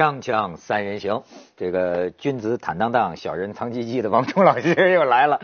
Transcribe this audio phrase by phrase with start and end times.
[0.00, 1.22] 锵锵三人行，
[1.58, 5.38] 这个君子坦荡荡，小人藏鸡鸡的王冲老师又来了。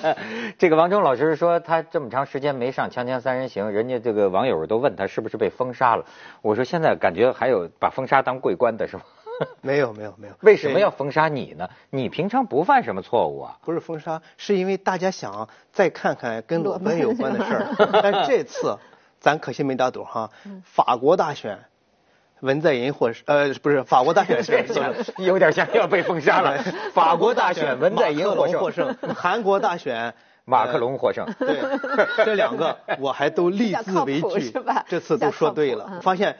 [0.58, 6.04] 这个王冲老师说，他这么长时间没上锵锵三人行，人家这个网友都问他是不是被封杀了。
[6.42, 9.04] 我说现在感觉还有把封杀当桂冠的是吗？
[9.62, 10.34] 没有没有没有。
[10.42, 11.70] 为什么要封杀你呢？
[11.88, 13.56] 你平常不犯什么错误啊？
[13.64, 17.68] 不是封杀，是因为大家想再看看跟裸奔有关的事儿。
[18.02, 18.76] 但这次
[19.18, 20.30] 咱可惜没打赌哈，
[20.62, 21.58] 法国大选。
[22.44, 24.52] 文在寅获胜，呃，不是法国大选是
[25.18, 26.62] 有点像要被封杀了。
[26.92, 31.26] 法国大选文在寅获胜，韩国大选马克龙获胜。
[31.38, 31.58] 对，
[32.24, 34.52] 这两个我还都立字为据，
[34.86, 36.00] 这次都说对了。
[36.02, 36.36] 发现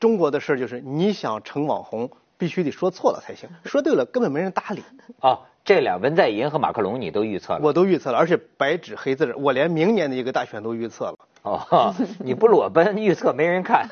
[0.00, 4.82] 中国的事就是你想成网红，必须得说错了才行，说对了根本没人搭理。
[5.20, 7.60] 啊，这俩文在寅和马克龙你都预测了？
[7.62, 11.15] 我都预测了，而且白纸黑字，我连明年的一个大选都预测了。
[11.46, 13.86] 哦， 你不裸奔预测没人看。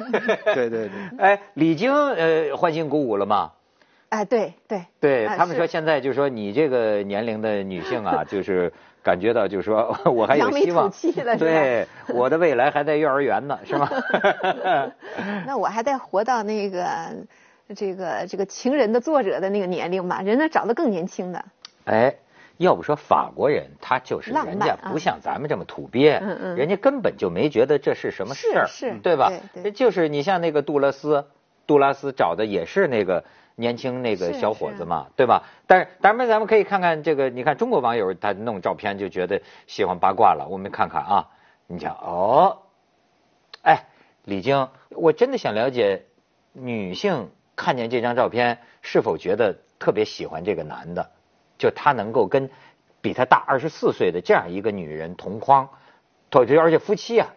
[0.54, 0.90] 对 对对。
[1.18, 3.52] 哎，李菁呃欢欣鼓舞了吗？
[4.08, 4.82] 哎，对对。
[5.00, 8.72] 对他们说现在就是说你这个年龄的女性啊，就是
[9.04, 10.92] 感觉到就是说我还有希望。
[11.38, 13.88] 对，我的未来还在幼儿园呢，是吗？
[15.46, 16.86] 那我还得活到那个
[17.76, 21.44] 这个这个情人的作者的那个年龄吧，人家找的更年轻的。
[21.84, 22.14] 哎。
[22.56, 26.20] 要不说法国人，他就是人家不像咱们这么土鳖，
[26.56, 28.66] 人家根本就没觉得这是什么事儿，
[29.02, 29.32] 对吧？
[29.74, 31.26] 就是你像那个杜拉斯，
[31.66, 33.24] 杜拉斯找的也是那个
[33.56, 35.42] 年轻那个小伙子嘛，对吧？
[35.66, 41.28] 但是当然咱们可以看看这个，你看中国网友他弄照片就觉得喜欢八卦了，我们看看啊，
[41.66, 42.58] 你讲哦，
[43.62, 43.86] 哎，
[44.24, 46.04] 李菁，我真的想了解
[46.52, 51.10] 女性看见这张照片是否觉得特别喜欢这个男的。
[51.58, 52.50] 就他能够跟
[53.00, 55.68] 比他大二十四岁的这样一个女人同框，
[56.30, 57.28] 而且而且夫妻啊。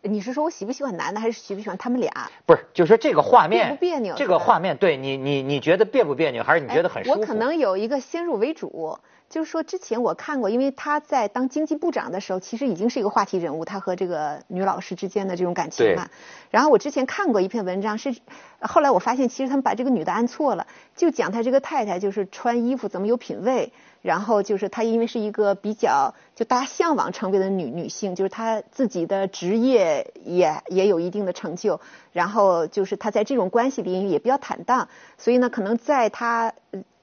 [0.00, 2.30] 你是说我喜不喜欢男的，还是喜不喜欢他们俩？
[2.46, 4.14] 不是，就说这个画面别不别扭？
[4.16, 7.20] 这个画面对你你你觉得别不别扭，还是你觉得很舒服？
[7.20, 8.98] 我可能有一个先入为主。
[9.28, 16.08] 就是说，之前我看过，因为他在当经济部长的时候，其实已经是一个话题人物，他和这个女老师之间的这种感情嘛。
[16.50, 18.16] 然后我之前看过一篇文章，是
[18.60, 31.80] 后来我发现，其实他们把这个女的按错了，就讲他这个太太就是穿衣服怎么有品位，然后就是她因为是一个比较就大家向往成为的女女性，就是她自己的职业也也有一定的成就，
[32.12, 34.88] 然后就是她在这种关系里也比较坦荡，
[35.18, 36.54] 所以呢，可能在她。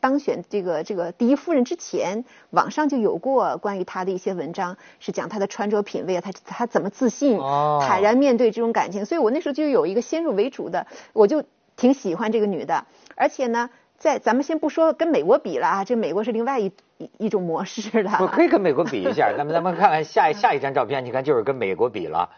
[0.06, 7.40] 当选这个这个第一夫人之前，网上就有过关于她的一些文章，是讲她的穿着品味啊，她她怎么自信、
[7.82, 9.04] 坦然面对这种感情。
[9.04, 11.44] 所以我那时候就有一个先入为主的，我就
[11.76, 12.86] 挺喜欢这个女的。
[13.16, 16.72] 而且呢，在咱们先不说跟美国比了啊，这美国是另外一
[17.18, 18.20] 一种模式了。
[18.22, 22.30] 我可以跟美国比一下，咱们咱们看看下下一张照片，你看就是跟美国比了。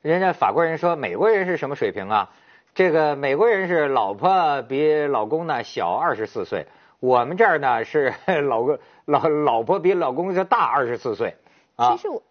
[0.00, 2.30] 人家法国人说美国人是什么水平啊？
[2.72, 6.68] 这个美国人是老婆比老公呢小二十四岁。
[7.00, 8.14] 我们这儿呢是
[8.48, 11.36] 老公老老婆比老公就大二十四岁
[11.76, 11.96] 啊。
[11.96, 12.22] 其实我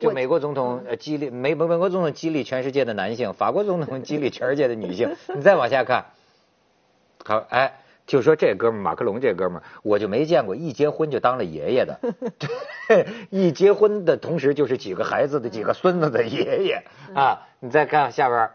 [0.00, 5.16] 就美国总统激励美美美国总统激励全世界的男性，法国总统激励全世界的女性。
[5.34, 6.06] 你再往下看，
[7.24, 11.98] 好哎，就说这哥们马克龙这哥们，我就没见过一结婚就当了爷爷的，
[13.30, 17.48] 一结婚的同时就是几个孩子的几个孙子的爷爷啊。
[17.58, 18.50] 你再看下边，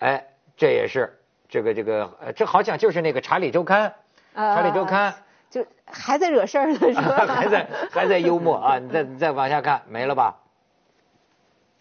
[0.00, 0.26] 哎，
[0.56, 1.19] 这也是。
[1.50, 3.88] 这个这个，这好像就是那个《查理周刊》，
[4.54, 5.12] 《查理周刊》
[5.50, 7.26] 就还在惹事儿呢，是吧？
[7.34, 8.78] 还在还在幽默啊！
[8.78, 10.36] 你再你再往下看，没了吧？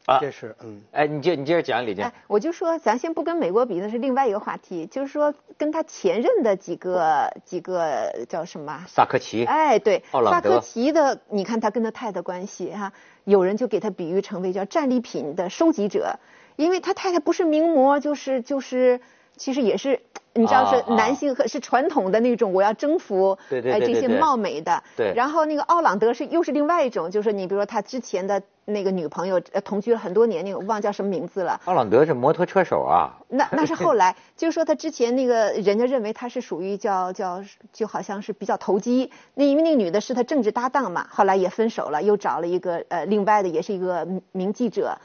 [0.06, 2.12] 啊，这是嗯，哎，你接你接着讲，李健。
[2.25, 4.88] 我就说，咱先不跟美国比，那是另外一个话题。
[4.88, 8.84] 就是说，跟他前任的几个几个叫什么？
[8.88, 9.46] 萨科齐。
[9.46, 12.91] 哎，对，萨科齐的，你看他跟他太太关系哈，
[13.24, 16.18] 有人就给他比喻成为叫战利品的收集者，
[16.56, 19.00] 因为他太太不是名模，就是就是。
[19.39, 20.00] 其实也是，
[20.33, 24.83] 你知道是男性和是传统的那种，我要征服哎这些貌美的。
[24.97, 25.13] 对。
[25.16, 31.59] 然后那个奥朗德是又是另外一种，就是你比如说他之前的那个女朋友呃，同居了很多年，那个忘叫什么名字了。
[31.65, 33.18] 奥朗德是摩托车手啊。
[33.30, 37.41] 那那是后来， 就是说他之前那个人家认为他是属于叫叫
[37.71, 44.97] 就好像是比较投机，那因为那个女的是他政治搭档嘛，后来也分手了，又找了一个呃另外的也是一个名记者。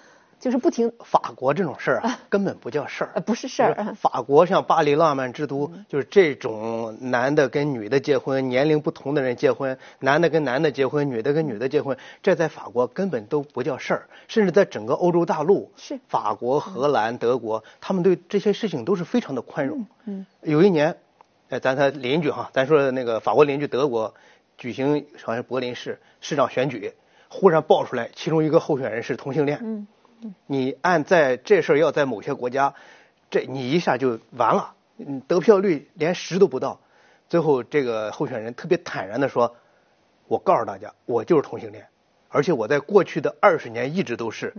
[0.44, 3.96] 就是不停，法国这种事儿啊，根本不叫事儿，不是事儿。
[3.98, 14.06] 法国像巴黎浪漫之都，就是这种男的跟女的结婚，年龄不同的人结婚，男的跟男的结婚，女的跟女的结婚，这在法国根本都不叫事儿。
[14.28, 19.86] 甚至在整个欧洲大陆，是法国、荷兰、德国，他们对这些事情都是非常的宽容。
[20.04, 20.98] 嗯，有一年，
[21.48, 24.12] 哎，咱他邻居哈，咱说那个法国邻居德国
[24.58, 26.92] 举行好像柏林市市长选举，
[27.30, 29.58] 忽然爆出来其中一个候选人是同性恋。
[29.62, 29.86] 嗯。
[30.46, 32.74] 你按在这事儿要在某些国家，
[33.30, 34.74] 这你一下就完了，
[35.26, 36.80] 得票率连十都不到。
[37.28, 39.56] 最后这个候选人特别坦然的说
[40.28, 41.86] ：“我告诉大家，我就是同性恋，
[42.28, 44.54] 而且我在过去的二十年一直都是，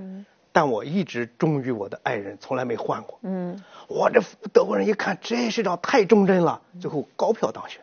[0.51, 7.81] 但我一直忠于我的爱人，从来没换过。”嗯，我这德国人一看，这市长太忠贞了，最后高票当选。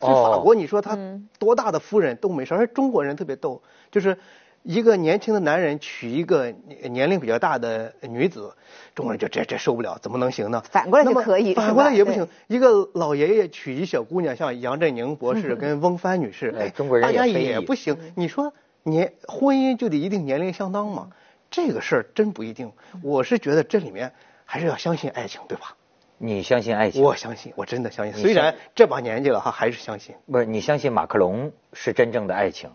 [0.00, 0.98] 在法国，你说他
[1.38, 4.18] 多大的夫人都没事，而中国人特别逗，就是
[4.64, 6.50] 一个年轻的男人娶一个
[6.90, 8.50] 年龄比较大的女子，
[8.94, 10.62] 中国人就这这受不了，怎么能行呢？
[10.70, 12.26] 反过来就可以，反过来也不行。
[12.46, 17.94] 一个老爷爷娶一小姑娘，像杨振宁博士跟翁帆女士，哎，中国人大家也不行。
[18.16, 21.10] 你说年婚姻就得一定年龄相当吗？
[21.50, 22.72] 这个事儿真不一定。
[23.02, 24.12] 我是觉得这里面
[24.46, 25.76] 还是要相信爱情，对吧？
[26.16, 27.02] 你相信爱情？
[27.02, 28.18] 我相信，我真的相信。
[28.18, 30.14] 虽然这把年纪了，哈，还是相信。
[30.32, 32.70] 不是，你相信马克龙是真正的爱情？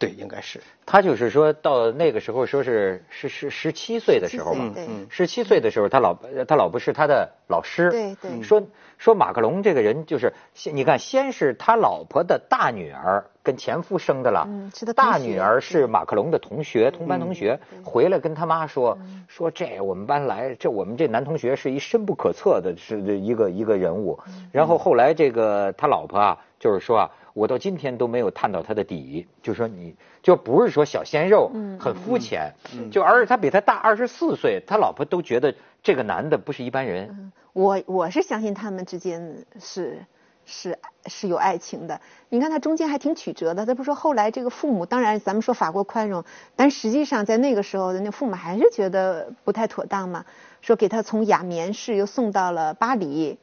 [0.00, 0.58] 对，应该是。
[0.86, 4.74] 他就是说到那个时候，说是是是十七岁的时候嘛，
[5.10, 6.16] 十七岁的时候，他老
[6.48, 7.90] 他老婆是他的老师。
[7.90, 8.42] 对对。
[8.42, 8.62] 说
[8.96, 14.94] 说马克龙这个人，就是先你看，先是他老婆的大女儿跟前夫生的了，是的。
[14.94, 18.98] 大女儿是马克龙的同学，同班同学，回来跟他妈说
[19.28, 24.18] 说这我们班来，这我们这男同学是一深不可测的，是一个一个人物。
[24.50, 27.10] 然后后来这个他老婆啊，就是说啊。
[27.32, 32.52] 我到今天都没有探到他的底，就说你就不是说小鲜肉，很肤浅，
[32.90, 37.32] 就而且他比他大二十四岁，他老婆都觉得这个男的不是一般人。
[37.52, 40.04] 我我是相信他们之间是
[40.44, 42.00] 是是有爱情的。
[42.28, 46.24] 你看他中间还挺曲折的，他不说后来这个父母，当然咱们说法国宽容，
[46.56, 50.24] 但实际上在那个时候的那父母还是觉得不太妥当嘛，
[50.60, 53.38] 说给他从雅眠市又送到了巴黎。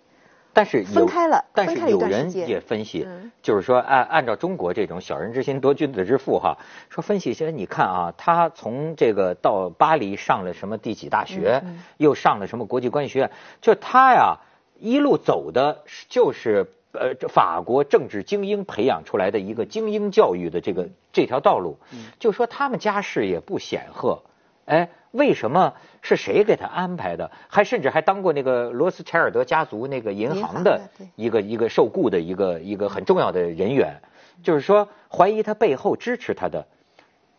[0.57, 3.07] 但是分开了，但是有人也分析，
[3.43, 6.57] 就是说按按照中国这种小人之心夺君子之腹哈，
[6.89, 11.61] 说分析些你看啊，他从这个到巴黎上了什么第几大学，
[11.97, 13.31] 又上了什么国际关系学院，
[13.61, 14.39] 就他呀
[14.79, 21.77] 一路走的就是呃法国政治精英培养出来的一个精英教育的这个这条道路，
[22.17, 24.23] 就说他们家世也不显赫，
[24.67, 24.87] 哎。
[25.11, 25.73] 为什么
[26.03, 27.31] 是谁给他安排的？
[27.47, 30.79] 还甚至还当过那个罗斯柴尔德家族那个银行的
[31.15, 33.99] 一个一个受雇的一个一个很重要的人员，
[34.43, 36.67] 就是说怀疑他背后支持他的，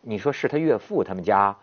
[0.01, 1.55] 你说是他岳父他们家？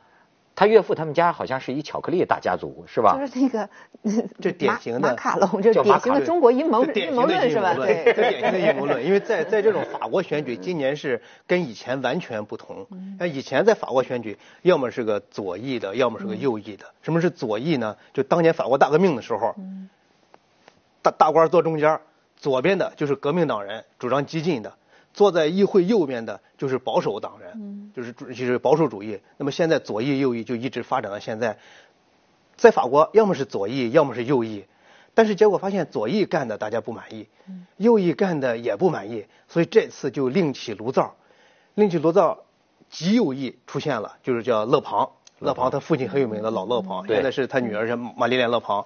[0.55, 3.17] 他岳父他们家好像是一巧克力大家族，是吧？
[3.19, 3.69] 就是那个，
[4.39, 7.73] 这典型的马卡龙，这典型的中国阴谋阴谋论是吧？
[7.73, 9.05] 对，这典型的阴谋论。
[9.05, 12.87] 因为在在这种法国选举，今年是跟以前完全不同。
[13.19, 16.85] 那以前在法国选举，要么是个左翼的，要么是个右翼的。
[17.01, 17.97] 什么是左翼呢？
[18.13, 19.53] 就当年法国大革命的时候，
[21.01, 21.99] 大大官坐中间，
[22.37, 24.73] 左边的就是革命党人，主张激进的。
[25.15, 29.21] 坐在议会右边的就是保守党人，就是就是保守主义。
[29.37, 31.57] 那么现在左翼右翼就一直发展到现在，
[32.57, 34.65] 在法国要么是左翼，要么是右翼，
[35.13, 37.29] 但是结果发现左翼干的大家不满意，
[37.77, 41.15] 右翼干的也不满意，所以这次就另起炉灶，
[41.75, 42.39] 另起炉灶，
[42.89, 45.09] 极右翼出现了，就是叫勒庞，
[45.39, 48.85] 勒庞他父亲很有名的老勒庞，现在是他女儿叫玛丽莲勒庞。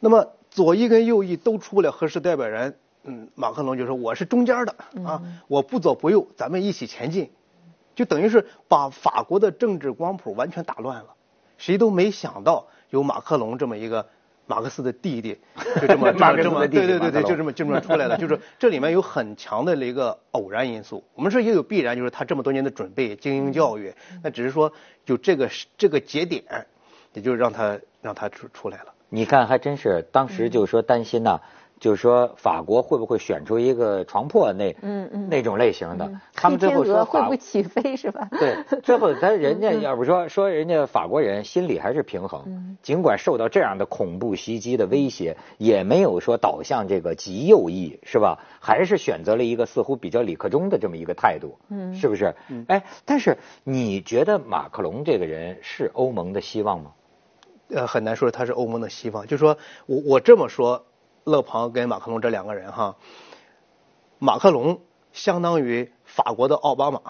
[0.00, 2.76] 那么左翼跟右翼都出不了合适代表人。
[3.06, 4.74] 嗯，马克龙就说我是中间的
[5.04, 7.30] 啊，我不左不右，咱们一起前进，
[7.94, 11.14] 就等于是把法国的政治光谱完全打乱了。
[11.56, 14.06] 谁都没想到有马克龙这么一个
[14.46, 15.38] 马克思的弟弟，
[15.80, 18.18] 就这么 这么对对对对，就这么就这么出来了。
[18.18, 21.02] 就是这里面有很强的一个偶然因素。
[21.14, 24.72] 我们说也有必然，就是他这么多年的准备、精英教育，那只是说
[25.04, 25.48] 就这个
[25.78, 26.66] 这个节点，
[27.12, 28.92] 也就让他让他出出来了。
[29.08, 31.40] 你看，还真是当时就说担心呐。
[31.78, 36.10] 就是说，法国会不会选出一个床破那嗯嗯那种类型的？
[36.32, 38.26] 他们最后说会不会起飞是吧？
[38.30, 48.38] 对，最后咱人家 要不说说人家法国人心里还是平衡，尽管受到这样的恐怖袭击的威胁，也没有说倒向这个极右翼是吧？
[48.58, 52.34] 还是选择了一个似乎比较李克中的这么一个态度，嗯，是不是？
[52.68, 56.92] 哎，但是你觉得马克龙这个人是欧盟的希望吗？
[57.68, 59.26] 呃，很难说他是欧盟的希望。
[59.26, 60.86] 就说我我这么说。
[61.26, 62.94] 勒庞跟马克龙这两个人哈，
[64.20, 64.80] 马克龙
[65.12, 67.00] 相当于法国的奥巴马，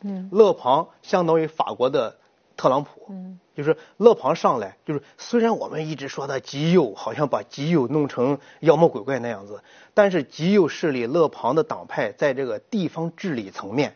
[0.00, 2.16] 嗯，勒庞相当于法国的
[2.56, 13.94] 特朗普，嗯，就是勒庞上来就是虽然我们一直说他极右，好像把极右弄成妖魔鬼怪那样子，但是极右势力勒庞的党派在这个地方治理层面，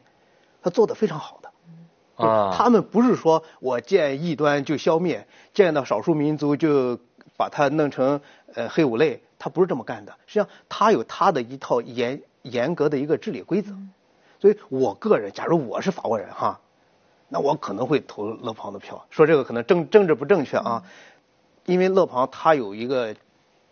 [0.61, 6.99] 他做的非常好的，啊，他们不是说我见异端就消灭，见到少数民族就
[7.39, 8.21] 把他弄成
[8.55, 9.23] 呃黑五类。
[9.39, 13.73] 他不是这么干的，实际上他有他的一套严严格的一个治理规则，
[14.41, 16.61] 所以我个人，假如我是法国人哈，
[17.29, 19.07] 那我可能会投勒庞的票。
[19.11, 20.83] 说这个可能政政治不正确啊，
[21.67, 23.15] 因为勒庞他有一个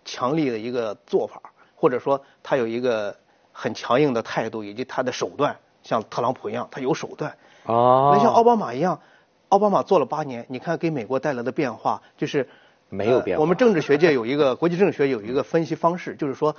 [0.05, 1.41] 强力的一个做法，
[1.75, 3.17] 或者说他有一个
[3.53, 7.37] 很强硬的态度以及他的手段，像特朗普一样，他有手段。
[7.65, 8.13] 哦。
[8.15, 9.01] 那像奥巴马一样，
[9.49, 12.49] 奥巴马做了八年，你看给美国带来的变化就是
[12.89, 13.41] 没有变化。
[13.41, 16.57] 我们政治学界有一个国际政治学有一个分析方式，就是说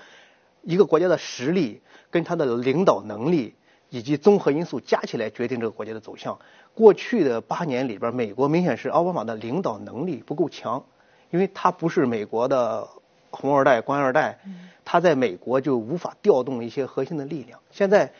[0.63, 3.55] 一个国家的实力跟他的领导能力
[3.89, 6.39] 以及综合因素加起来决定这个国家的走向。
[6.73, 10.83] 过去的八年里边，美国明显是奥巴马的领导能力不够强。
[11.29, 12.87] 因为他不是美国的
[13.31, 14.39] 红二代、官二代，
[14.85, 17.59] 他在美国就无法调动一些核心的力量。
[17.69, 18.13] 现在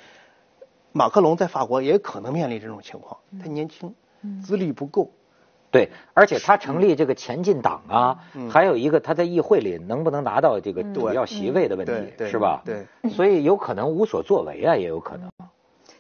[0.92, 3.96] 马克龙在法国也可能面临这种情况，他年轻，
[4.44, 5.10] 资历不够。
[5.70, 8.20] 对，而且他成立这个前进党啊，
[8.50, 11.92] 还有一个他在议会里能不能拿到这个主要席位的问题，
[12.26, 12.62] 是吧？
[12.64, 15.30] 对，所以有可能无所作为啊，也有可能。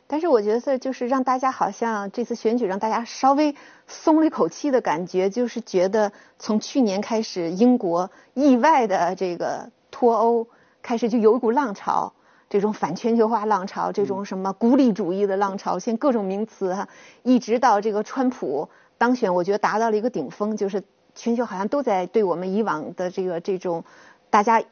[0.10, 3.54] 但是我觉得就是让大家好像这次选举让大家稍微
[3.88, 10.48] 松了一口气的感觉，就是觉得从去年开始，英国意外的这个脱欧
[10.82, 12.14] 开始就有一股浪潮，
[12.50, 16.88] 这种反全球化浪潮，这种什么孤立主义的浪潮，现各种名词哈，
[17.24, 20.84] 一直到这个川普当选，我觉得达到了一个顶峰，就是
[21.16, 23.84] 全球好像都在对我们以往的这个这种
[24.30, 24.64] 大家。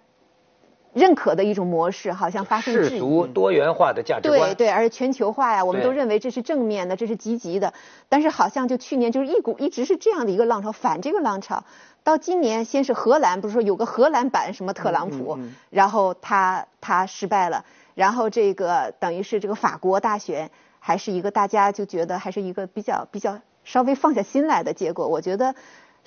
[0.96, 4.40] 认可的一种模式，好像发生世俗多元化的价值观。
[4.40, 7.74] 对对，而全球化呀，我们都认为这是正面的，这是积极的。
[8.08, 11.66] 但是好像就去年就是一股一直是这样的一个浪潮，反这个浪潮。
[12.06, 15.38] 到今年，先是荷兰，不是说有个荷兰版什么特朗普，
[15.70, 25.10] 然后他他失败了，然后这个等于是这个法国大选，还是一个大家就觉得还是一个比较比较稍微放下心来的结果。
[25.10, 25.54] 我觉得。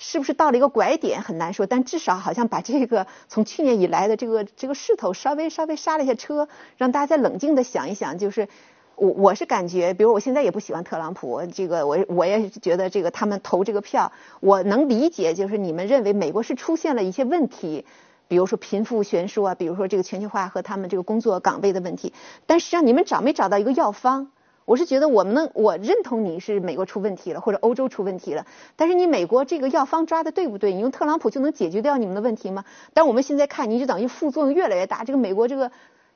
[0.00, 8.16] 是不是到了一个拐点很难说，但至少好像把这个从去年以来的这个这个势头稍微稍微刹了一下车，让大家再冷静的想一想。
[8.16, 8.48] 就是
[8.94, 17.84] 我我是感觉，比如我现在也不喜欢特朗普，这个我我也觉得这个他们投这个票，我能理解，就是你们认为美国是出现了一些问题，
[18.28, 22.12] 比如说贫富悬殊啊，比如说这个全球化和他们这个工作岗位的问题，
[22.46, 24.30] 但实际上你们找没找到一个药方？
[24.68, 28.44] 我是觉得我们能，我认同你是美国出问题了，或者欧洲出问题了。
[28.76, 30.74] 但是你美国这个药方抓的对不对？
[30.74, 32.66] 你用特朗普就能解决掉你们的问题吗？
[32.92, 35.04] 但我们现在看，你就等于副作用越来越大。
[35.04, 35.72] 这个美国这个，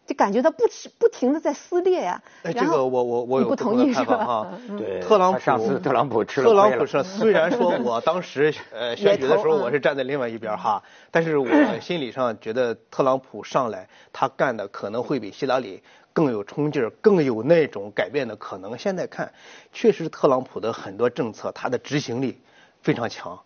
[0.06, 2.23] 就感觉到不吃不停的在撕裂呀。
[2.42, 4.49] 哎，这个我我我有不同意是吧？
[4.76, 11.49] 对，特朗普上次特朗普吃了特朗普是虽然说 我当时呃选举的时候我是站在另外一边哈，但是我
[11.80, 15.82] 心理上觉得特朗普上来他干的可能会比希拉里。
[16.12, 18.76] 更有冲劲儿，更有那种改变的可能。
[18.76, 19.33] 现在看，
[19.73, 22.40] 确实特朗普的很多政策，他的执行力
[22.83, 23.40] 非常强，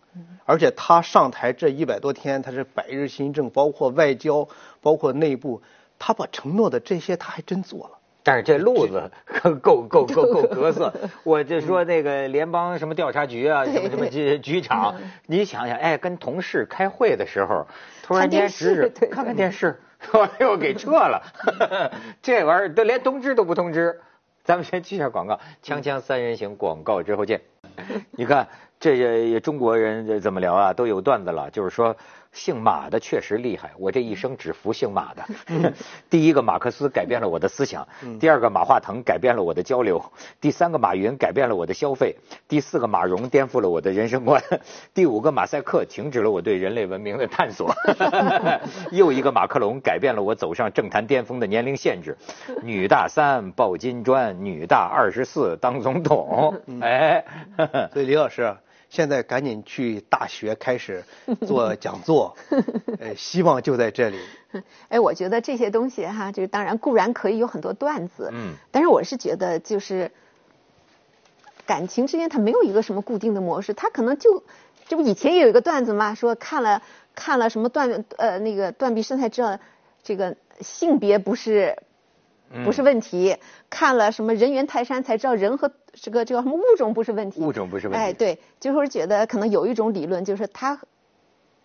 [0.45, 4.47] 而且他上台这一百多天，他是百日新政，包括外交，
[4.81, 5.61] 包括内部，
[5.97, 7.91] 他把承诺的这些他还真做了。
[8.23, 9.09] 但是这路子
[9.61, 10.93] 够够够够格色，
[11.23, 14.93] 我就说那个联邦什么调查局啊，什么什么局 局长，
[15.27, 17.65] 你想想，哎，跟同事开会的时候，
[18.03, 19.79] 突然间指指看看电视。
[20.13, 21.21] 我又给撤了，
[22.21, 24.01] 这玩意儿都连通知都不通知。
[24.43, 27.41] 咱们先去下广告，锵锵三人行广告之后见。
[28.11, 28.47] 你看，
[28.79, 30.73] 这些中国人怎么聊啊？
[30.73, 31.95] 都有段子了，就是说。
[32.37, 35.25] 姓马的确实厉害，我这一生只服姓马的。
[36.07, 37.85] 第一个马克思改变了我的思想，
[38.19, 39.99] 第二个马化腾改变了我的交流，
[40.39, 42.15] 第三个马云改变了我的消费，
[42.47, 44.41] 第四个马蓉颠覆了我的人生观，
[44.93, 47.73] 第五个马赛克停止了我对人类文明的探索，
[48.93, 52.15] 又一个马克龙改变了我走上政坛巅峰的年龄限制。
[52.61, 56.55] 女大三抱金砖，女大二十四当总统。
[56.81, 57.25] 哎，
[57.91, 58.55] 所以李老师。
[58.89, 61.03] 现在赶紧去大学开始
[61.45, 62.35] 做讲座，
[62.99, 64.17] 呃，希望就在这里。
[64.89, 70.11] 哎，我觉得这些东西哈，这个当然固然可以有很多段子，嗯，但是我是觉得就是
[71.65, 74.43] 感情之间它没有一个什么固定的模式，它可能就
[74.87, 76.81] 这不以前也有一个段子嘛，说看了
[77.13, 79.59] 看了什么断呃那个断臂生才知道
[80.03, 81.77] 这个性别不是。
[82.63, 83.35] 不是问题，
[83.69, 87.41] 看了什么人猿泰山才知道人和这个这个什么物种不是问题。
[87.41, 87.99] 物种不是问题。
[87.99, 90.79] 哎，对，就是觉得可能有一种理论，就是他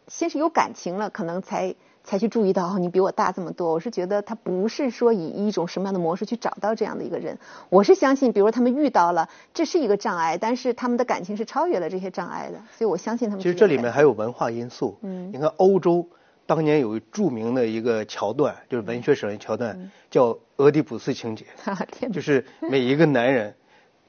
[0.08, 3.72] 先是有感情了，可能才才去注意到你比我大这么多。
[3.72, 7.38] 我是觉得他不是说以一种什么样的模式去找到这样的一个人。
[7.68, 13.42] 我是相信，比如他们遇到了，这是一个障碍，但是他们的感情是超越了这些障碍的，所以我相信他们。
[13.42, 14.98] 其实这里面还有文化因素。
[15.02, 15.30] 嗯。
[15.32, 16.08] 你看欧洲。
[16.46, 21.46] 当年有著名的一个桥段，就是文学史上桥段，叫俄狄浦斯情节，
[22.12, 23.54] 就是每一个男人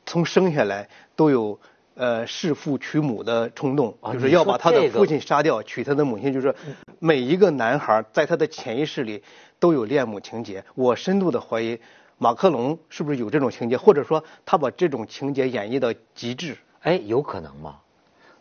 [0.05, 1.59] 从生下来都有
[1.95, 6.33] 呃弑父娶母的冲动，就是要把他的父亲杀掉，娶他的母亲。
[6.33, 6.53] 就是
[6.99, 9.23] 每一个男孩在他的潜意识里
[9.59, 10.63] 都有恋母情节。
[10.75, 11.79] 我深度的怀疑
[12.17, 16.57] 马克龙是不是有这种情节，或者说他把这种情节演绎到极致？
[16.81, 17.79] 哎，有可能吗？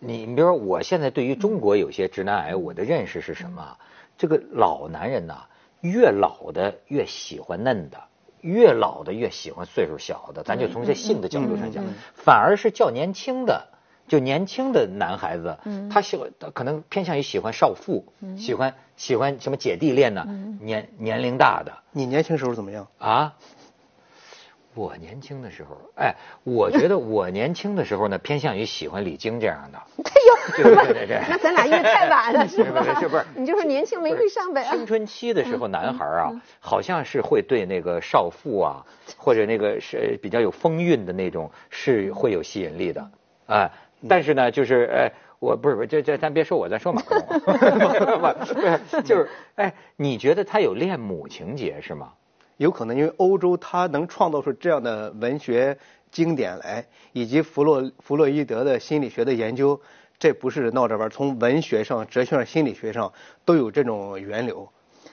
[0.04, 3.76] 你你比如说，我现在对于中国有些直男癌，我的认识是什么？
[4.18, 5.44] 这个老男人呐，
[5.80, 7.98] 越老的越喜欢嫩的，
[8.40, 10.42] 越老的越喜欢岁数小的。
[10.42, 13.68] 咱就从这性的角度上讲，反而是较年轻的，
[14.08, 15.56] 就年轻的男孩子，
[15.88, 18.04] 他喜欢可能偏向于喜欢少妇，
[18.36, 20.26] 喜欢喜欢什么姐弟恋呢？
[20.60, 21.72] 年年龄大的。
[21.92, 23.36] 你年轻时候怎么样啊？
[24.74, 26.14] 我年轻的时候，哎，
[26.44, 29.78] 我觉得我年轻的时候呢， 偏向于喜欢李菁这样的。
[29.78, 32.82] 哎呦， 对对对，那咱俩因为太晚了， 是吧？
[32.98, 33.24] 是不是？
[33.34, 34.64] 你就是年轻没遇上呗。
[34.70, 38.86] 青春期的时候，男孩啊，好像是会对那个少妇啊，
[39.16, 43.10] 或者那个是比较有风韵的那种，是会有吸引力的。
[43.46, 43.70] 哎，
[44.08, 49.02] 但是呢，就是哎，我不是不是，这这咱别说我，咱说马克龙。
[49.04, 52.12] 就是哎，你觉得他有恋母情节是吗？
[52.62, 55.76] 有可能，因为欧洲它能创造出这样的文学
[56.12, 59.80] 经典来，以及弗洛弗洛伊德的心理学的研究，
[60.16, 63.12] 这不是闹着玩从文学上、哲学上、心理学上
[63.44, 64.68] 都有这种源流。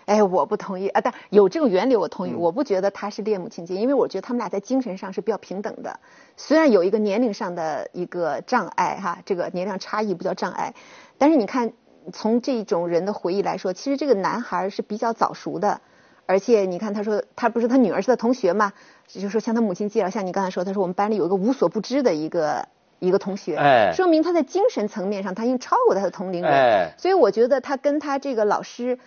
[0.05, 1.01] 哎，我不同意啊！
[1.01, 2.33] 但有这种源流，我同意。
[2.35, 5.99] 我不觉得他是恋母情节，因为我觉得他们俩在精神上是比较平等的。
[6.37, 10.75] 虽然有一个年龄上的一个障碍哈，这个年龄差异不叫障碍，
[11.17, 11.73] 但是你看，
[12.13, 15.81] 从这种人的回忆来说，其实这个男孩是比较早熟的。
[16.29, 18.71] 而且你看，他说他不是他女儿是他同学嘛，
[19.07, 22.67] 就是说向他母亲介绍，像你刚才说，他说我们班里有一个无所不知的一个
[22.99, 28.99] 一个同学，哎，说明他在精神层面上他已经超过他的同龄人，哎，所以我觉得他跟他这个老师，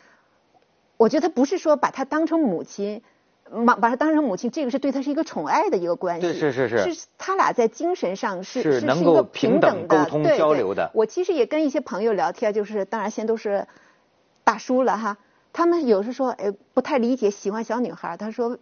[0.97, 3.03] 我觉得他不是说把他当成母亲，
[3.65, 10.91] 把把他当成母亲，这个是对他是一个宠爱的一个关系，是是是，是他俩在精神上是是是一个平等沟通交流的。
[10.93, 13.69] 我其实也跟一些朋友聊天，就是当然现在都是
[14.43, 15.19] 大叔了哈。
[15.53, 18.17] 他们有时说，哎，不太理解喜欢小女孩。
[18.17, 18.59] 他说，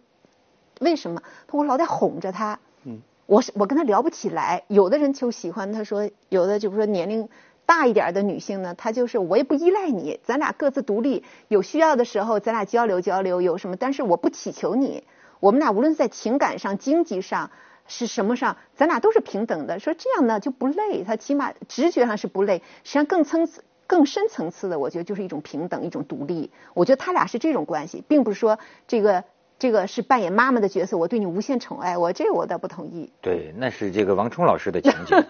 [0.79, 1.21] 为什么？
[1.47, 2.59] 他我老得哄着她。
[2.83, 3.01] 嗯。
[3.27, 4.63] 我是我跟她聊不起来。
[4.67, 7.29] 有的人就喜欢他说，有的就是说年龄
[7.65, 13.77] 大一点的女性呢，她就是我也不依赖你，咱俩各自独立，有需要的时候咱俩交流交流，有什么？
[13.77, 15.05] 但是我不祈求你，
[15.39, 17.51] 我们俩无论在情感上、经济上
[17.87, 19.79] 是什么上，咱俩都是平等的。
[19.79, 23.63] 说这样呢就不累，她起码直觉上是不累，实际上更层次。
[23.91, 26.49] 更深层次的，我觉得就是一种平等，一种独立。
[26.73, 29.21] 我觉得他俩是这种关系，并不是说这个
[29.59, 31.97] 这个是扮演妈妈的角色，我对你无限宠爱。
[31.97, 33.11] 我这我倒不同意。
[33.21, 35.21] 对，那是这个王冲老师的情节。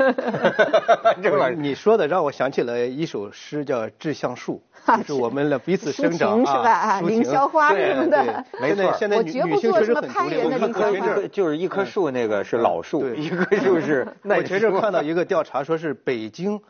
[1.24, 4.62] 这个你说的让我想起了一首诗，叫《致橡树
[5.00, 6.72] 》，就是我们的彼此生长是吧？
[6.72, 8.46] 啊，凌霄花什么的。
[8.62, 11.24] 没错，现在女性确实很独立。
[11.24, 14.08] 一就是一棵树，那个是老树，一棵树是。
[14.22, 16.62] 我前阵看到一个调查，说是北京。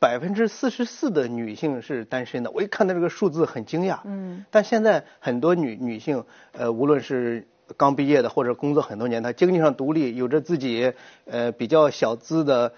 [0.00, 3.98] 百分之四十四的女性是单身的，我一看到这个数字很惊讶。
[4.04, 10.92] 嗯，但现在很多女女性，呃，无论是刚毕业的或者工作很多年，她经济上独立，有着自己
[11.26, 12.72] 呃比较小资的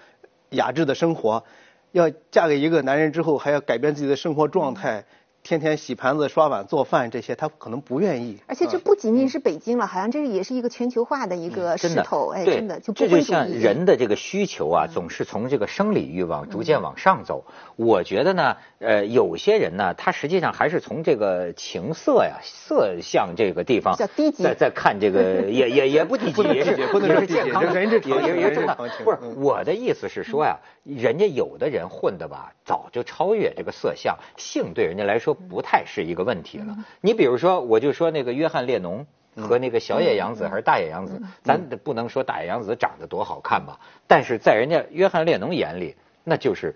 [0.49, 1.43] 雅致的生活，
[1.91, 5.05] 要嫁给一个男人之后，还要改变自己的生活状态。
[5.43, 8.37] 天天洗盘子、刷碗、做饭这些，他可能不愿意。
[8.47, 12.29] 而且这不仅仅是北京了，好像这也是一个全球化的一个势头。
[12.29, 17.43] 哎，真的，就这就像人的这个需求啊，总是从这个生理欲望逐渐往上走。
[17.75, 28.77] 我觉得呢，呃，有些人呢，他实际上还是从这个情色呀、色相这个地方在在看这个， 也也也不低级，也是也是健康，也也也正常。
[29.03, 35.30] 不是我的意思是说呀，人家有的人混的吧，早就超越这个色相，性对人家来说。
[35.33, 36.77] 不太是一个问题了。
[37.01, 43.79] 你比如说，我就说那个约翰列侬和那个小野洋子还是大野洋子，咱不能说大野洋子长得多好看吧？
[44.07, 46.75] 但是在人家约翰列侬眼里，那就是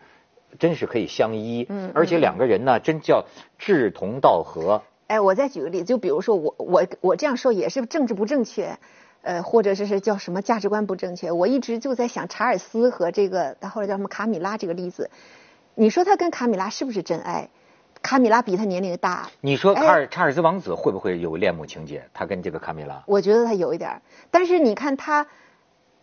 [0.57, 3.25] 真是可以相依，而且两个人呢，真叫
[3.57, 4.81] 志同道合。
[5.07, 8.77] 哎，我再举个例子，就比如说我我我这样说也是政治不正确，
[9.21, 11.31] 呃，或者是是叫什么价值观不正确。
[11.31, 15.11] 我一直就在想查尔斯和这个他后来叫什么卡米拉这个例子，
[15.75, 17.49] 你说他跟卡米拉是不是真爱？
[18.05, 22.07] 卡米拉比他年龄大，你说卡尔查尔斯王子会不会有恋母情节？
[22.13, 25.25] 他跟这个卡米拉，我觉得他有一点，但是你看他。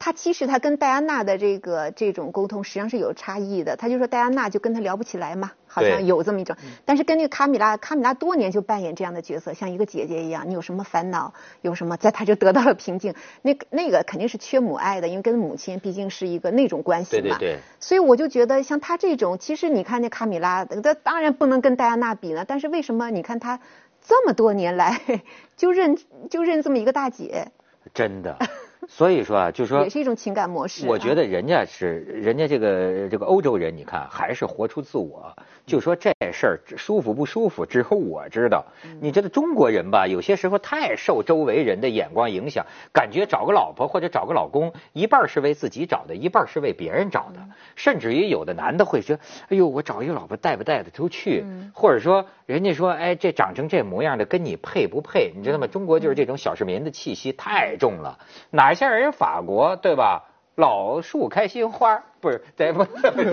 [0.05, 3.77] 他其实他跟戴安娜的这个这种沟通实际上是有差异的。
[3.77, 6.57] 他就说戴安娜就跟他聊不起来嘛，好像有这么一种。
[6.85, 10.49] 但是跟那个卡米拉，卡米拉多年就扮演这样的角色，像一个姐姐一样。
[10.49, 13.15] 你有什么烦恼，有什么，在他就得到了平静。
[13.43, 17.23] 那那个肯定是缺母爱的，因为跟母亲毕竟是一个那种关系嘛。
[17.23, 17.59] 对对对。
[17.79, 22.45] 所以我就觉得像他这种，其实你看那卡米拉，他当然不能跟戴安娜比呢。
[22.45, 23.61] 但是为什么你看他
[24.05, 25.01] 这么多年来
[25.57, 25.97] 就认
[26.29, 27.53] 就认这么一个大姐？
[27.95, 28.37] 真的。
[28.89, 30.87] 所以说啊，就是说也是一种情感模式。
[30.87, 35.35] 我觉得人家是人家这个这个欧洲人，你看还是活出自我。
[35.65, 38.65] 就说这事儿舒服不舒服，只有我知道。
[39.01, 47.41] 你觉得中国人吧，有些时候太受周围人的眼光影响，感觉找个老婆或者找个老公，一半是为自己找的，一半是为别人找的。
[47.77, 49.17] 甚至于有的男的会说
[49.49, 55.67] ：“哎呦，我找一个老婆带不带得出去？”或者说，人家说：“哎，这长成这模样的，跟你配不配？”你知道吗？
[55.69, 58.19] 中国就是这种小市民的气息太重了，
[58.51, 60.25] 哪像人法国，对吧？
[60.55, 62.85] 老树开心花，不是 对不？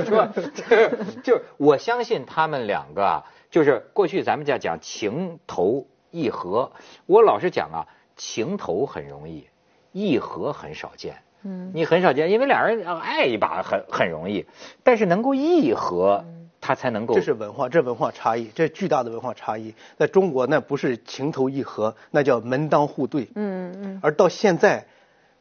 [0.06, 0.28] 说
[1.22, 6.72] 就我相信他们两个啊，就是过去咱们叫讲情投意合，
[7.06, 9.48] 我老是讲啊，情投很容易，
[9.92, 11.22] 意合很少见。
[11.44, 14.46] 嗯，你很少见，因为俩人爱一把很很容易，
[14.84, 16.24] 但是能够意合，
[16.62, 17.16] 他才能够。
[17.16, 19.76] 这是文化，这文化差异，这巨大的文化差异。
[19.98, 23.28] 在中国，那不是情投意合，那叫门当户对。
[23.36, 24.00] 嗯嗯。
[24.02, 24.86] 而到现在。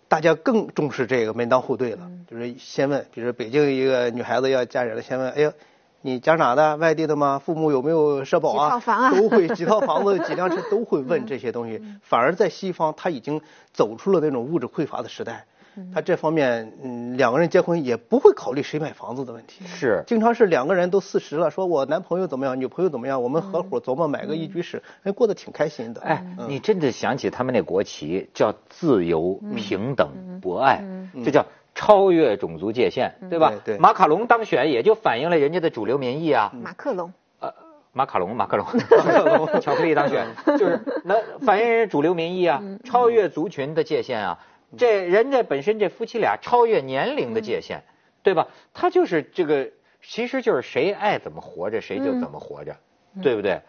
[0.08, 5.52] 大家更重视这个门当户对了，就是先问，比如说北京一个女孩子要嫁人了，先问，哎呦，
[6.00, 6.76] 你家哪的？
[6.78, 7.38] 外地的吗？
[7.44, 8.66] 父母有没有社保啊？
[8.68, 9.10] 几套房啊？
[9.14, 11.82] 都会几套房子、 几辆车都会问这些东西。
[12.02, 13.40] 反而在西方，他已经
[13.72, 15.44] 走出了那种物质匮乏的时代。
[15.92, 19.64] 他这方面，嗯，两个人结婚也不会考虑谁买房子的问题。
[19.66, 26.00] 是，经常是两个人都四十了，说我男朋友怎么样，女朋友怎么样，我们合伙琢磨买个一居室，哎，过得挺开心的。
[26.02, 30.82] 哎，你真的想起他们那国旗叫自由、平等、博爱，
[31.24, 33.52] 这叫超越种族界限，对吧？
[33.64, 33.78] 对。
[33.78, 36.52] 马卡龙当选也就反映了人家的主流民意啊。
[36.54, 37.12] 马克龙。
[37.40, 37.52] 呃，
[37.92, 38.66] 马卡龙，马克龙，
[38.98, 40.26] 马克龙，巧克力当选，
[40.58, 44.38] 就是那反映人主流民意啊，超越族群的界限啊。
[44.76, 47.82] 这人家本身这夫妻俩超越年龄的界限，
[48.22, 48.48] 对吧？
[48.74, 49.70] 他就是这个，
[50.02, 52.76] 其实就是谁爱怎么活着谁就怎么活着，
[53.22, 53.62] 对不对？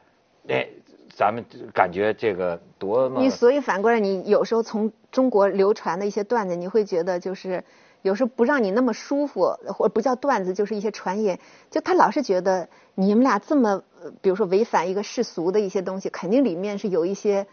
[0.49, 0.67] 哎，
[1.15, 3.21] 咱们感觉这个多么……
[3.21, 7.63] 你所以反过来，你有时候从中国流传的一些段子，你会觉得就是
[8.01, 11.39] 有时候不让你那么舒服，或不叫段子，就是一些传言。
[11.69, 13.83] 就他老是觉得你们俩这么，
[14.21, 17.47] 比如说违反一个世俗的一些东西，肯定里面是有一些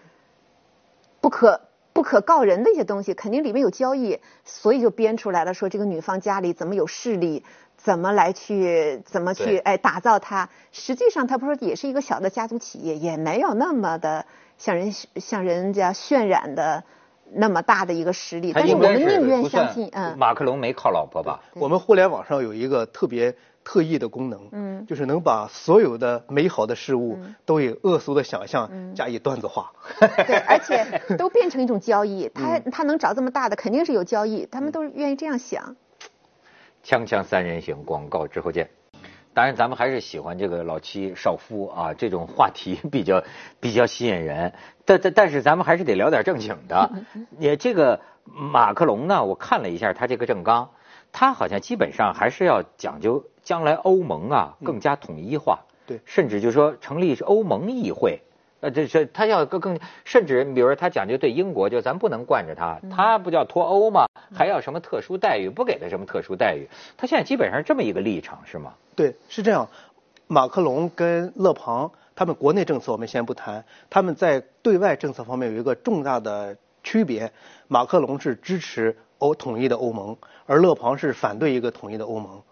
[1.20, 1.60] 不可。
[1.96, 7.42] 不可告人的一些东西，肯定里面有交易，所以就编出来了，说这个女方家里怎么有势力，
[7.78, 10.46] 怎么来去，怎么去哎打造它。
[10.72, 14.26] 实际上，他不是也是一个小的家族企业，也没有那么的
[14.58, 16.84] 像人像人家渲染的
[17.32, 18.52] 那么大的一个实力。
[18.52, 21.40] 但是我们宁愿相信，嗯，马克龙没靠老婆吧？
[21.54, 23.34] 我们互联网上有一个特别。
[23.68, 32.30] 特异的功能，嗯，就是能把所有的美好的事物都以恶俗的想象加以段子化，对， 而且都变成一种交易。
[32.32, 35.74] 他他能找这么大的，肯定是有交易，他们都愿意这样想。
[36.84, 38.70] 锵锵三人行，广告之后见。
[39.34, 43.24] 当然，咱们还是喜欢这个老七少夫啊，这种话题比较
[43.58, 44.52] 比较吸引人。
[44.84, 46.92] 但但但是，咱们还是得聊点正经的。
[47.40, 50.70] 也这个马克龙呢，我看了一下他这个政纲。
[51.18, 58.20] 他好像基本上还是要讲究将来欧盟啊更加统一化，对，甚至就说成立是欧盟议会，
[58.60, 64.06] 呃，这是他要更更，甚至比如说他讲究对英国，就咱不能惯着他，他不叫脱欧吗？
[64.34, 65.48] 还要什么特殊待遇？
[65.48, 66.68] 不给他什么特殊待遇？
[66.98, 68.74] 他现在基本上这么一个立场是吗？
[68.94, 69.66] 对，是这样。
[70.26, 77.32] 马克龙跟勒庞他们国内政策我们先不谈，他们在对外政策方面有一个重大的区别。
[77.68, 80.16] 马克龙是支持欧统一的欧盟。
[80.46, 82.42] 而勒庞是反对一个统一的欧盟，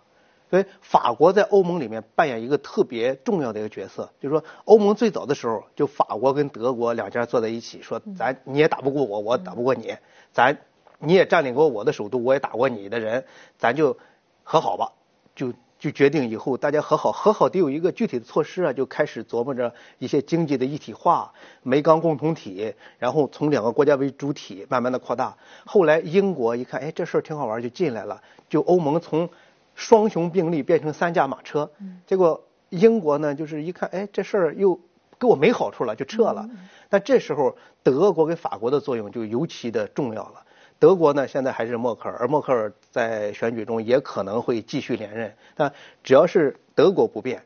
[0.51, 4.11] 所以法国在欧盟里面扮演一个特别重要的一个角色。
[4.21, 9.97] 就是说，欧盟最早的时候，就法国跟德国两家坐在一起，说咱你也打不过我，我打不过你，
[10.33, 10.59] 咱
[10.99, 13.25] 你也占领过我的首都，我也打过你的人，
[13.59, 13.97] 咱就
[14.43, 14.93] 和好吧，
[15.37, 15.53] 就。
[15.85, 21.31] 就决定以后大家和好，和好得有一个具体的措施啊，就开始琢磨着一些经济的一体化、
[21.63, 25.37] 煤钢共同体，然后从两个国家为主体慢慢的扩大。
[25.67, 28.23] 后来英国一看，哎，这事儿挺好玩，就进来了。
[28.49, 29.29] 就欧盟从
[29.75, 31.71] 双雄并立变成三驾马车。
[32.07, 34.81] 结果英国呢，就是一看，哎，这事儿又
[35.19, 36.49] 给我没好处了，就撤了。
[36.89, 40.47] 但这时候德国跟法国的作用就尤其的重要了。
[40.85, 45.35] 德国呢，现在还是默克尔，而默克尔在选举中也可能会继续连任。
[45.55, 47.43] 但只要是德国不变，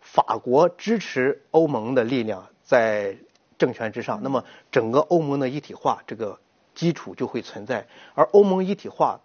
[0.00, 3.14] 法国支持欧盟的力量在
[3.58, 6.38] 政权之上，那么整个欧盟的一体化这个
[6.74, 7.86] 基础就会存在。
[8.14, 9.20] 而欧盟一体化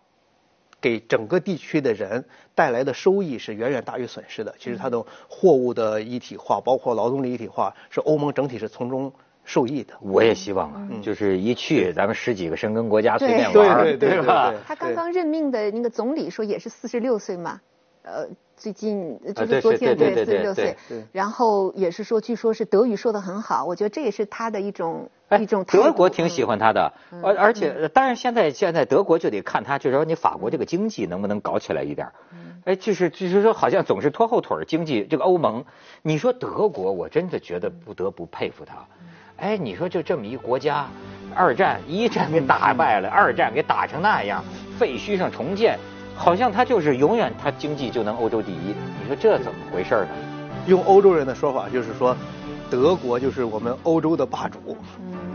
[0.82, 4.54] 给整个地区的人带来的收益是远远大于损失的。
[4.60, 9.14] 其实它的货物的一体化，包括劳动力一体化，是欧盟整体是从中。
[9.46, 14.54] 受益的，我也希望啊，就是一去咱们十几个申根国家随便玩，对吧？
[14.66, 17.60] 他刚刚任命的那个总理说也是四十六岁嘛，
[18.04, 20.76] 呃，最近就是昨天对四十六岁，
[21.12, 25.64] 然后也是说，据说是德语说的很好，我觉得这也是他的一种一种。
[25.66, 32.08] 德国挺喜欢他的，而而且当然现在现在德国就得看他，就是说你法国这个经济能不能搞起来一点。
[32.66, 35.66] 哎，就是就是说，好像总是拖后腿经济这个欧盟，
[36.02, 38.76] 你说德国，我真的觉得不得不佩服他。
[39.38, 40.88] 哎，你说就这么一国家，
[41.36, 44.44] 二战一战给打败了，二战给打成那样，
[44.78, 45.78] 废墟上重建，
[46.16, 48.76] 好像他就是永远他经济就能欧洲第一。
[49.02, 50.08] 你说这怎么回事呢？
[50.68, 52.16] 用欧洲人的说法就是说，
[52.70, 54.78] 德国就是我们欧洲的霸主。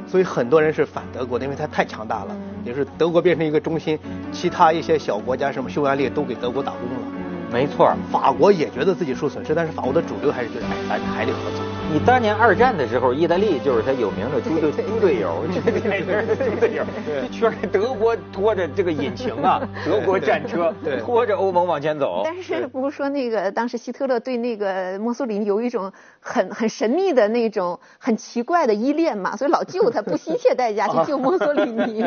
[0.06, 2.34] 所以很多人是反德国的，因为它太强大了。
[2.64, 3.98] 也是德国变成一个中心，
[4.32, 7.18] 其他一些小国家，什么匈牙利都给德国打工了。
[7.52, 11.77] 没错，法国也觉得自己受损失，但是法国的主流还是觉得哎，咱还得合作。
[11.90, 16.84] 你当年二战的时候，意大利就是他有名的猪队 猪队友，这个里边的猪队友，
[17.32, 22.20] 全是德国拖着这个引擎啊， 德国战车拖着欧盟往前走。
[22.24, 29.34] 但是不是说那个当时希特勒对那个墨索里尼有一种很 很神秘的那种很奇怪的依恋嘛？
[29.34, 32.04] 所以老救他，不惜一切代价去救墨索里尼。